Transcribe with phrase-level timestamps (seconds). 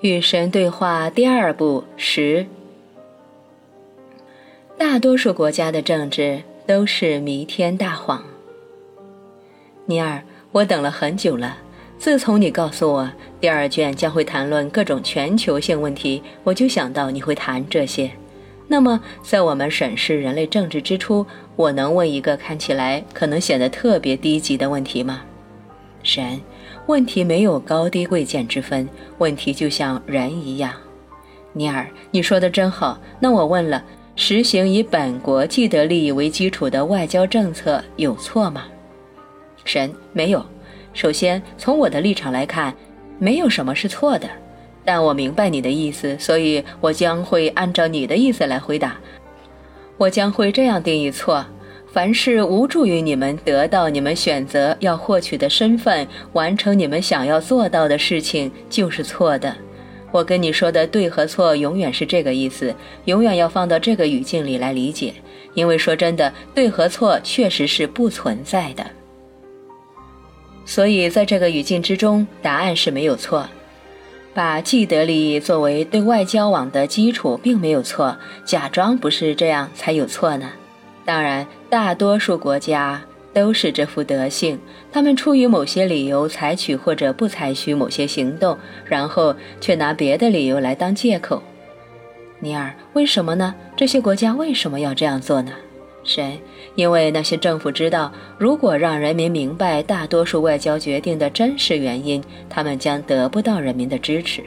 [0.00, 2.46] 与神对话第二部十。
[4.78, 8.22] 大多数国家的政治都是弥天大谎。
[9.86, 10.22] 尼尔，
[10.52, 11.58] 我等了很久了。
[11.98, 13.10] 自从你告诉我
[13.40, 18.08] 第二卷将会谈论各种全球性问题，我就想到你会谈这些。
[18.68, 21.26] 那么，在我们审视人类政治之初，
[21.56, 25.22] 我能问一个看起来可能显得特别低级的问题吗？
[26.02, 26.40] 神。
[26.86, 28.88] 问题没有高低贵贱之分，
[29.18, 30.72] 问题就像人一样。
[31.52, 32.98] 尼尔，你说的真好。
[33.20, 33.82] 那我问了，
[34.16, 38.64] 实行以本国既得利益为基础的外交政策有错吗？
[39.64, 40.44] 神，没有。
[40.94, 42.74] 首先，从我的立场来看，
[43.18, 44.28] 没有什么是错的。
[44.84, 48.96] 但我明白你的意思，所以我将会按照你的意思来回答。
[49.98, 51.44] 我将会这样定义错。
[51.90, 59.56] 凡是无助于你们得到你们选择要获取的身份，完成你们想要做到的事情，就是错的。
[60.10, 62.74] 我跟你说的对和错，永远是这个意思，
[63.06, 65.14] 永远要放到这个语境里来理解。
[65.54, 68.86] 因为说真的，对和错确实是不存在的。
[70.64, 73.48] 所以在这个语境之中，答案是没有错。
[74.34, 78.16] 把既得利益作为对外交往的基础，并没有错。
[78.44, 80.52] 假装不是这样才有错呢。
[81.08, 84.60] 当然，大多数国家都是这副德性。
[84.92, 91.42] 他们出于某些理由采取或者不采取某些行动，然后却拿别的理由来当借口。
[92.40, 93.54] 尼尔，为什么呢？
[93.74, 95.52] 这些国家为什么要这样做呢？
[96.04, 96.38] 神，
[96.74, 104.42] 因为那些政府知道，如果让人民明白大多数外交决定的真实原因，他们将得不到人民的支持。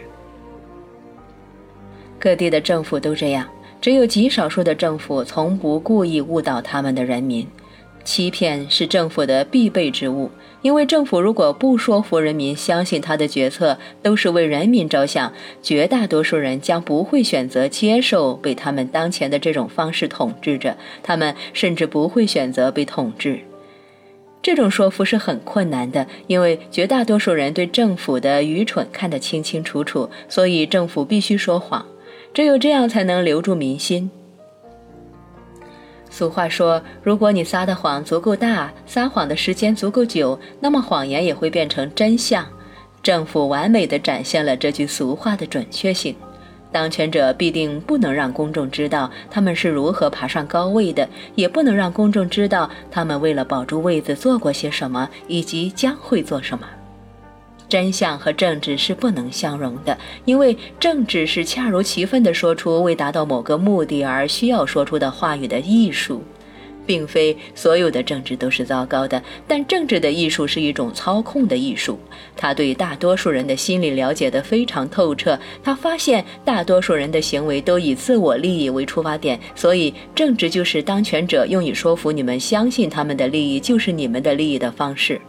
[2.20, 3.50] 各地的政府都这样。
[3.82, 7.48] 只有极少数的政府从不故意误导他们的人民，
[8.04, 10.30] 欺骗是政府的必备之物。
[10.62, 15.34] 因为政府如果不说服人民相信他的决策都是为人民着想，
[15.64, 23.40] 绝大多数人将不会选择接受被他们当前的这种方式统治着，他们甚至不会选择被统治。
[24.44, 31.84] 这种说服是很困难的，因为绝大多数人对政府的愚蠢看得清清楚楚，所以政府必须说谎。
[32.34, 34.10] 只有这样才能留住民心。
[36.10, 42.46] 俗话说，如果你撒的谎足够大，撒谎的时间足够久，那么谎言也会变成真相。
[43.02, 46.16] 政府完美的展现了这句俗话的准确性。
[46.72, 56.66] 当权者必定不能让公众知道他们是如何爬上高位的，也不能让公众知道他们为了保住位子做过些什么，以及将会做什么。
[57.72, 66.22] 真相和政治是不能相容的，因为政治是恰如其分地说出为达到某个目的而需要说出的话语的艺术，
[66.86, 69.24] 并非所有的政治都是糟糕的。
[69.48, 71.98] 但政治的艺术是一种操控的艺术，
[72.36, 75.40] 他对大多数人的心理了解得非常透彻。
[75.64, 85.22] 他发现大多数人的行为都以自我利益为出发点，所以政治就是当权者用以说服你们相信他们的利益就是你们的利益的方式。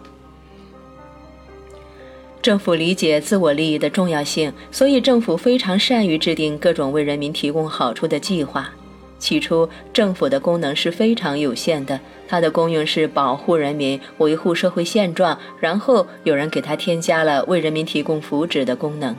[2.42, 8.69] 政府理解自我利益的重要性，所以政府非常善于制定各种为人民提供好处的计划。
[9.16, 15.38] 起初，政府的功能是非常有限的，它的功用是保护人民、维护社会现状。
[15.60, 19.14] 然后，有人给它添加了为人民提供福祉的功能。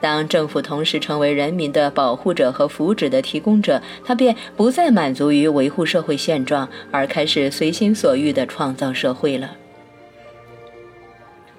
[0.00, 9.56] 当政府同时成为人民的保护者和福祉的提供者，它便不再满足于维护社会现状，而开始随心所欲地创造社会了。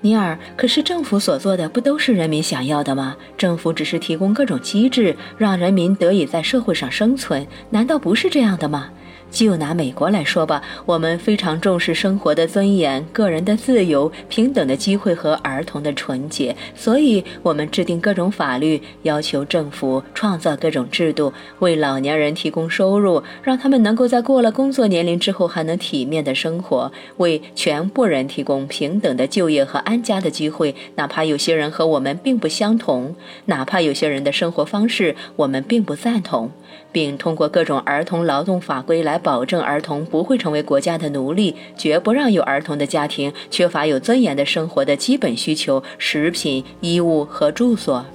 [0.03, 3.15] 尼尔，可是政府所做的不都是人民想要的吗？
[3.37, 8.89] 政府只是提供各种机制，让人民得以在社会上生存，难道不是这样的吗？
[9.31, 36.51] 就拿美国来说吧，我们非常重视生活的尊严、个人的自由、平等的机会和儿童的纯洁，所以我们制定各种法律，要求政府创造各种制度，为老年人提供收入，让他们能够在过了工作年龄之后还能体面的生活，为全部人提供平等的就业和安家的机会，哪怕有些人和我们并不相同，哪怕有些人的生活方式我们并不赞同。
[36.93, 48.05] 并通过各种儿童劳动法规来保证儿童不会成为国家的奴隶，绝不让有儿童的家庭缺乏有尊严的生活的基本需求：食品、衣物和住所。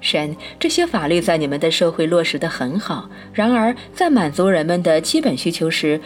[0.00, 3.10] 神，这些法律在你们的社会落实得很好。
[3.34, 6.00] 然而，在满足人们的基本需求时，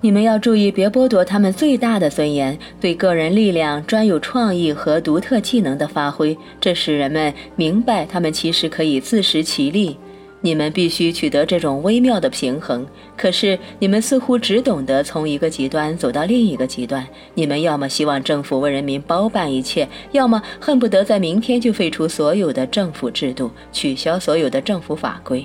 [0.00, 6.36] 你们要注意别剥夺他们最大的尊严——对个人力量、专有创意和独特技能的发挥。
[6.60, 9.96] 这使人们明白，他们其实可以自食其力。
[10.40, 12.86] 你们必须取得这种微妙的平衡。
[13.16, 17.06] 可是你们似乎只懂得从一个极端走到另一个极端。
[17.34, 25.44] 你们要么希望政府为人民包办一切，要么恨不得在明天就废除所有的政府制度，取消所有的政府法规。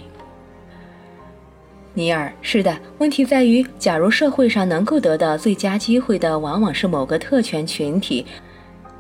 [1.94, 8.26] 尼尔，是的，问题在于，假如社会上能够得到最佳机会的往往是某个特权群体。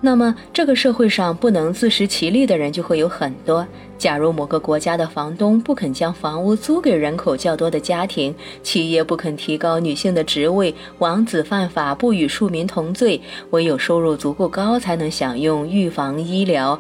[0.03, 3.65] 那么，这个社会上不能自食其力的人就会有很多。
[3.99, 8.33] 假如某个国家的房东不肯将房屋租给人口较多的家庭，
[8.63, 13.21] 企业不肯提高女性的职位，王子犯法不与庶民同罪，
[13.51, 16.79] 唯有收入足够高才能享用预防医疗，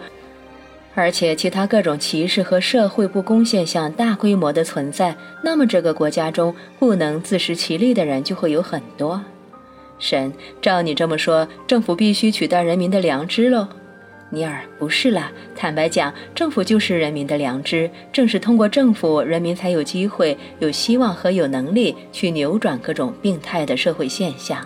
[0.95, 9.21] 而且其他各种歧视和社会不公现象大规模的存在，那么这个国家中不能自食其力的人就会有很多。
[10.01, 13.67] 神，照你这么说，政府必须取代人民的良知喽？
[14.31, 15.31] 尼尔，不是啦。
[15.55, 17.89] 坦白讲，政府就是人民的良知。
[18.11, 24.65] 正是通过政府，人民才有机会、有希望和有能力去扭转各种病态的社会现象。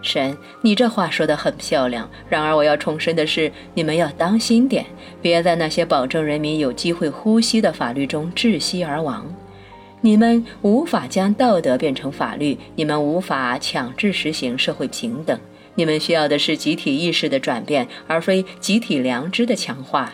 [0.00, 2.08] 神，你这话说得很漂亮。
[2.28, 4.86] 然而，我要重申的是，你们要当心点，
[5.20, 9.26] 别在那些保证人民有机会呼吸的法律中窒息而亡。
[10.04, 15.40] 你们无法将道德变成法律，你们无法强制实行社会平等。
[15.76, 20.12] 你们需要的是集体意识的转变，而非集体良知的强化。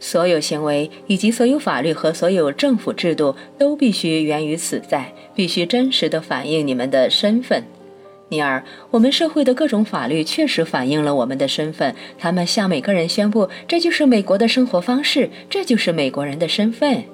[0.00, 7.62] 所有行为以及所有法律和所有政府制度都必须源于此在，必须真实的反映你们的身份。
[8.30, 17.04] 尼尔，我们社会的各种法律确实反映了我们的身份，他们向每个人宣布：这就是美国的生活方式，这就是美国人的身份。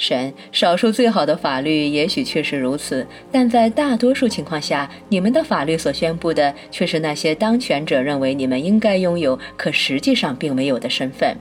[0.00, 11.36] 神，少数最好的法律也许确实如此，但在大多数情况下，你们的法律所宣布的却是那些当权者认为你们应该拥有，可实际上并没有的身份。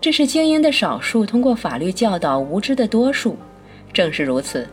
[0.00, 3.36] 这是精英的少数通过法律教导无知的多数。
[3.92, 4.64] 正是如此，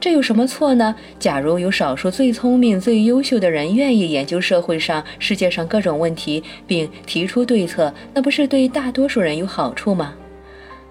[0.00, 0.96] 这有什么错呢？
[1.18, 10.14] 假如有少数最聪明、最优秀的人愿意研究社会上、世界上各种问题，并提出对策，那不是对大多数人有好处吗？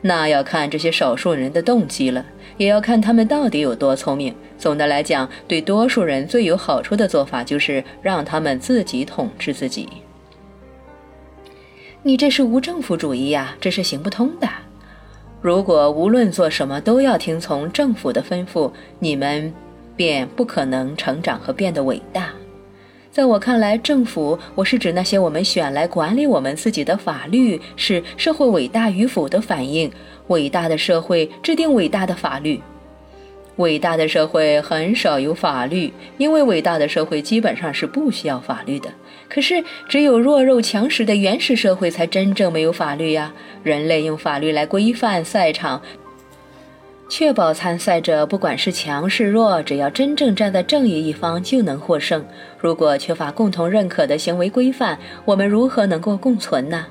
[0.05, 2.25] 那要看这些少数人的动机了，
[2.57, 4.35] 也要看他们到底有多聪明。
[4.57, 9.87] 总的来讲，对多数人最有好处的做法就是让他们自己统治自己。
[12.01, 14.49] 你这是无政府主义呀，这是行不通的。
[15.41, 18.69] 如果无论做什么都要听从政府的吩咐，
[18.99, 19.53] 你们
[19.95, 22.29] 便不可能成长和变得伟大。
[23.13, 29.91] 在我看来，政府，我是指那些我们选来管理我们自己的法律，是社会伟大与否的反应。
[30.29, 32.59] 伟大的社会制定伟大的法律，
[33.57, 38.89] 伟大的社会很少有法律，因为伟大的社会基本上是不需要法律的。
[39.29, 43.31] 可是，只有弱肉强食的原始社会才真正没有法律呀。
[43.61, 45.79] 人类用法律来规范赛场。
[47.09, 52.25] 确保参赛者不管是强是弱，只要真正站在正义一方就能获胜。
[52.57, 56.87] 如果缺乏共同认可的行为规范，我们如何能够共存呢？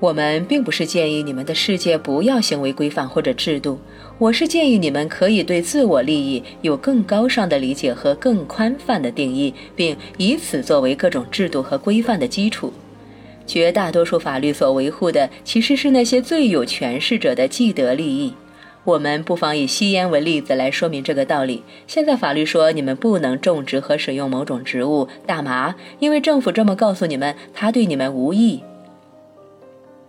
[0.00, 3.78] 我们并不是建议你们的世界不要行为规范或者制度，
[4.18, 12.72] 我是建议你们可以对自我利益有更高尚的理解和更宽泛的定义，并以此作为各种制度和规范的基础。
[13.46, 18.34] 绝大多数法律所维护的其实是那些最有权势者的既得利益。
[18.84, 21.62] 我们不妨以吸烟为例子来说明这个道理。
[21.86, 28.62] 现在法律说你们不能种植和使用某种植物大麻，因为政府这么告诉你们，它对你们无益。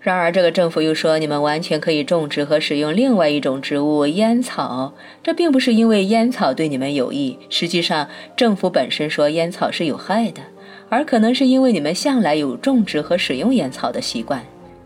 [0.02, 7.40] 然而，这个政府又说你们完全可以种植和使用另外一种植物烟草，这并不是因为烟草对你们有益。
[7.50, 10.42] 实际上，政府本身说烟草是有害的，
[10.90, 14.46] 而可能是因为你们向来有种植和使用烟草的习惯。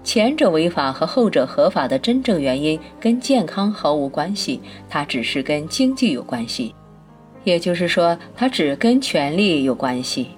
[0.09, 6.73] 前者违法和后者合法的真正原因跟健康毫无关系，它只是跟经济有关系，
[7.43, 10.29] 也就是说，它只跟权力有关系。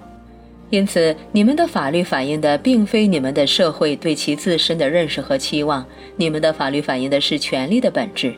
[0.68, 5.82] 因此，你们的法律反映的并非你们的社会对其自身的认识和期望，
[6.16, 8.34] 你们的法律反映的是权力的本质。